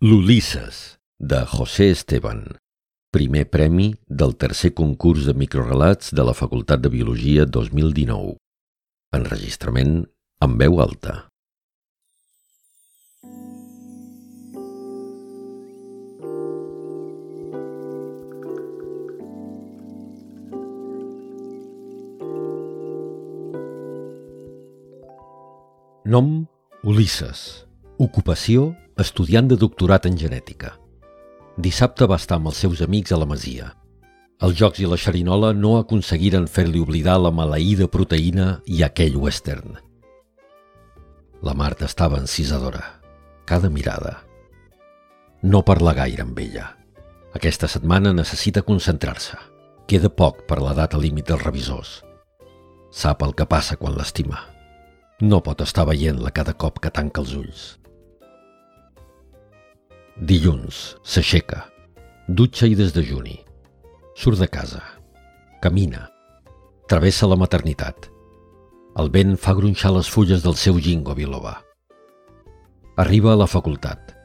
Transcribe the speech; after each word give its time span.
L'Ulisses, 0.00 1.00
de 1.18 1.44
José 1.44 1.90
Esteban. 1.90 2.44
Primer 3.10 3.48
premi 3.50 3.96
del 4.06 4.36
tercer 4.38 4.70
concurs 4.70 5.24
de 5.26 5.34
microrelats 5.34 6.12
de 6.14 6.22
la 6.22 6.34
Facultat 6.38 6.78
de 6.78 6.92
Biologia 6.92 7.42
2019. 7.50 8.36
Enregistrament 9.18 10.06
en 10.46 10.54
veu 10.62 10.78
alta. 10.78 11.26
Nom 26.06 26.46
Ulisses. 26.84 27.48
Ocupació 27.98 28.76
estudiant 28.98 29.46
de 29.46 29.56
doctorat 29.56 30.06
en 30.06 30.16
genètica. 30.18 30.74
Dissabte 31.56 32.06
va 32.10 32.18
estar 32.18 32.38
amb 32.38 32.50
els 32.50 32.58
seus 32.64 32.82
amics 32.82 33.14
a 33.14 33.18
la 33.20 33.28
Masia. 33.30 33.72
Els 34.42 34.54
jocs 34.58 34.78
i 34.82 34.86
la 34.86 34.98
xerinola 34.98 35.52
no 35.54 35.76
aconseguiren 35.78 36.46
fer-li 36.50 36.82
oblidar 36.82 37.16
la 37.22 37.32
maleïda 37.34 37.88
proteïna 37.90 38.60
i 38.66 38.82
aquell 38.86 39.16
western. 39.18 39.78
La 41.42 41.54
Marta 41.54 41.86
estava 41.86 42.18
encisadora. 42.18 42.82
Cada 43.46 43.70
mirada. 43.70 44.18
No 45.42 45.62
parla 45.62 45.94
gaire 45.94 46.26
amb 46.26 46.38
ella. 46.42 46.66
Aquesta 47.38 47.70
setmana 47.70 48.12
necessita 48.12 48.66
concentrar-se. 48.66 49.38
Queda 49.86 50.10
poc 50.10 50.42
per 50.50 50.58
la 50.58 50.74
data 50.74 50.98
límit 50.98 51.30
dels 51.30 51.44
revisors. 51.46 51.98
Sap 52.90 53.22
el 53.22 53.34
que 53.38 53.46
passa 53.46 53.78
quan 53.78 53.94
l'estima. 53.94 54.42
No 55.22 55.38
pot 55.42 55.62
estar 55.62 55.86
veient-la 55.86 56.34
cada 56.34 56.54
cop 56.54 56.82
que 56.82 56.90
tanca 56.90 57.22
els 57.22 57.34
ulls. 57.38 57.77
Dilluns, 60.18 60.96
s'aixeca, 61.06 61.60
dutxa 62.26 62.66
i 62.66 62.74
desdejuni. 62.74 63.36
Surt 64.18 64.40
de 64.42 64.48
casa, 64.50 64.80
camina, 65.62 66.08
travessa 66.90 67.28
la 67.30 67.36
maternitat. 67.38 68.08
El 68.98 69.12
vent 69.14 69.36
fa 69.38 69.52
gronxar 69.54 69.92
les 69.94 70.08
fulles 70.10 70.42
del 70.42 70.56
seu 70.58 70.80
gingo 70.82 71.14
biloba. 71.14 71.52
Arriba 72.98 73.30
a 73.30 73.38
la 73.38 73.46
facultat. 73.46 74.16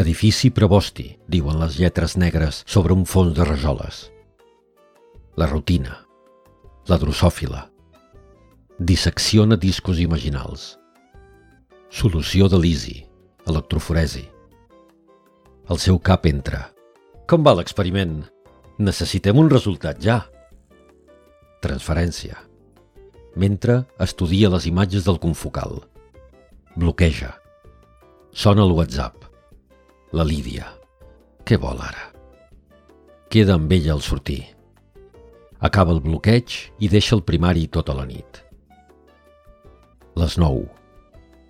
Edifici 0.00 0.48
Prebosti, 0.48 1.04
diuen 1.28 1.60
les 1.60 1.76
lletres 1.76 2.16
negres 2.16 2.62
sobre 2.64 2.96
un 2.96 3.04
fons 3.04 3.34
de 3.36 3.44
rajoles. 3.44 4.06
La 5.36 5.50
rutina, 5.50 5.98
la 6.88 6.96
drosòfila. 6.96 7.66
Dissecciona 8.78 9.60
discos 9.60 10.00
imaginals. 10.00 10.78
Solució 11.92 12.48
de 12.48 12.62
l'ISI, 12.64 12.96
electroforesi 13.44 14.24
el 15.68 15.78
seu 15.82 15.98
cap 15.98 16.26
entra. 16.30 16.68
Com 17.26 17.42
va 17.42 17.56
l'experiment? 17.58 18.20
Necessitem 18.78 19.38
un 19.40 19.48
resultat 19.50 19.98
ja. 20.02 20.20
Transferència. 21.64 22.36
Mentre 23.36 23.80
estudia 24.00 24.50
les 24.52 24.68
imatges 24.70 25.06
del 25.08 25.18
confocal. 25.18 25.80
Bloqueja. 26.76 27.32
Sona 28.30 28.62
el 28.62 28.74
WhatsApp. 28.76 29.24
La 30.12 30.24
Lídia. 30.24 30.68
Què 31.46 31.58
vol 31.58 31.80
ara? 31.82 32.12
Queda 33.32 33.56
amb 33.58 33.72
ella 33.74 33.96
al 33.96 34.04
sortir. 34.06 34.44
Acaba 35.58 35.94
el 35.96 36.02
bloqueig 36.04 36.54
i 36.78 36.90
deixa 36.92 37.16
el 37.16 37.24
primari 37.26 37.66
tota 37.66 37.96
la 37.96 38.04
nit. 38.06 38.42
Les 40.16 40.38
nou. 40.38 40.62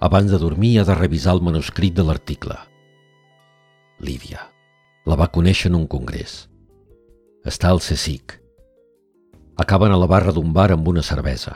Abans 0.00 0.32
de 0.32 0.40
dormir 0.40 0.78
ha 0.80 0.86
de 0.88 0.96
revisar 0.96 1.36
el 1.36 1.44
manuscrit 1.44 1.94
de 1.94 2.06
l'article. 2.06 2.56
Lídia. 3.98 4.42
La 5.06 5.16
va 5.16 5.30
conèixer 5.32 5.70
en 5.70 5.78
un 5.78 5.86
congrés. 5.88 6.44
Està 7.48 7.70
al 7.70 7.80
CSIC. 7.80 8.34
Acaben 9.56 9.92
a 9.94 9.96
la 9.96 10.08
barra 10.10 10.34
d'un 10.36 10.52
bar 10.52 10.68
amb 10.74 10.88
una 10.88 11.04
cervesa. 11.06 11.54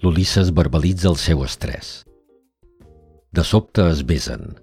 L'Ulisses 0.00 0.52
verbalitza 0.56 1.10
el 1.10 1.18
seu 1.20 1.44
estrès. 1.44 2.04
De 3.34 3.44
sobte 3.44 3.84
es 3.90 4.04
besen. 4.06 4.54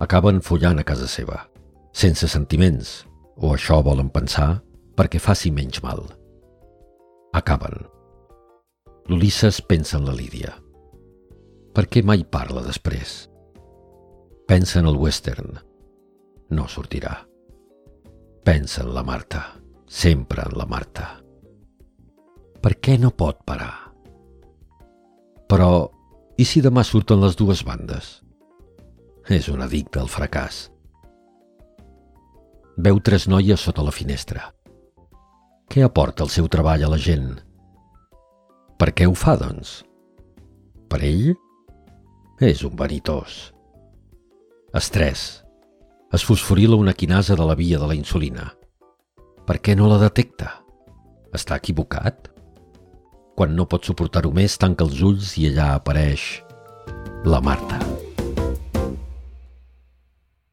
Acaben 0.00 0.40
follant 0.40 0.78
a 0.78 0.86
casa 0.86 1.08
seva, 1.10 1.42
sense 1.92 2.28
sentiments, 2.30 3.02
o 3.36 3.52
això 3.52 3.82
volen 3.84 4.08
pensar, 4.14 4.62
perquè 4.96 5.20
faci 5.20 5.50
menys 5.52 5.82
mal. 5.82 6.04
Acaben. 7.34 7.82
L'Ulisses 9.08 9.60
pensa 9.60 9.98
en 9.98 10.06
la 10.08 10.14
Lídia. 10.16 10.54
Per 11.74 11.84
què 11.90 12.04
mai 12.06 12.24
parla 12.24 12.62
després? 12.64 13.26
Pensa 14.48 14.78
en 14.80 14.86
el 14.86 14.96
western. 14.96 15.58
No 16.48 16.62
sortirà. 16.72 17.18
Pensa 18.44 18.80
en 18.80 18.94
la 18.94 19.02
Marta. 19.04 19.42
Sempre 19.86 20.40
en 20.40 20.56
la 20.56 20.64
Marta. 20.64 21.08
Per 22.64 22.72
què 22.80 22.94
no 22.96 23.10
pot 23.12 23.42
parar? 23.44 23.74
Però, 25.52 25.68
i 26.40 26.46
si 26.48 26.62
demà 26.64 26.80
surten 26.80 27.20
les 27.20 27.36
dues 27.36 27.60
bandes? 27.60 28.08
És 29.28 29.50
un 29.52 29.60
addicte 29.60 30.00
al 30.00 30.08
fracàs. 30.08 30.62
Veu 32.80 33.02
tres 33.04 33.28
noies 33.28 33.60
sota 33.60 33.84
la 33.84 33.92
finestra. 33.92 34.48
Què 35.68 35.84
aporta 35.84 36.24
el 36.24 36.32
seu 36.32 36.48
treball 36.48 36.88
a 36.88 36.90
la 36.94 36.96
gent? 36.96 37.34
Per 38.80 38.90
què 38.96 39.04
ho 39.04 39.12
fa, 39.12 39.36
doncs? 39.36 39.82
Per 40.88 41.04
ell? 41.04 41.34
És 42.40 42.64
un 42.64 42.72
vanitós. 42.80 43.50
Estrès. 44.78 45.42
Es 46.14 46.22
fosforila 46.24 46.76
una 46.78 46.94
quinasa 46.94 47.34
de 47.34 47.44
la 47.46 47.56
via 47.58 47.80
de 47.82 47.88
la 47.90 47.96
insulina. 47.98 48.46
Per 49.48 49.58
què 49.58 49.74
no 49.74 49.90
la 49.90 49.98
detecta? 49.98 50.52
Està 51.34 51.58
equivocat? 51.58 52.30
Quan 53.34 53.58
no 53.58 53.66
pot 53.66 53.90
suportar-ho 53.90 54.30
més, 54.34 54.54
tanca 54.62 54.86
els 54.86 55.02
ulls 55.02 55.34
i 55.42 55.50
allà 55.50 55.72
apareix 55.80 56.28
la 57.26 57.42
Marta. 57.42 57.97